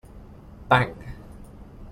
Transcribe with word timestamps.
Bang! 0.69 0.95